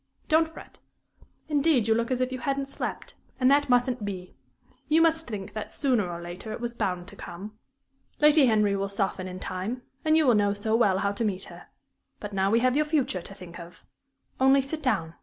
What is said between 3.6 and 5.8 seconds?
mustn't be. You must think that,